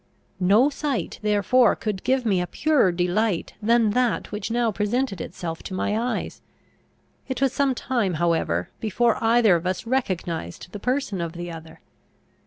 No 0.39 0.71
sight 0.71 1.19
therefore 1.21 1.75
could 1.75 2.03
give 2.03 2.25
me 2.25 2.41
a 2.41 2.47
purer 2.47 2.91
delight 2.91 3.53
than 3.61 3.91
that 3.91 4.31
which 4.31 4.49
now 4.49 4.71
presented 4.71 5.21
itself 5.21 5.61
to 5.61 5.75
my 5.75 5.95
eyes. 5.95 6.41
It 7.27 7.39
was 7.39 7.53
some 7.53 7.75
time 7.75 8.15
however, 8.15 8.71
before 8.79 9.23
either 9.23 9.55
of 9.55 9.67
us 9.67 9.85
recognised 9.85 10.71
the 10.71 10.79
person 10.79 11.21
of 11.21 11.33
the 11.33 11.51
other. 11.51 11.81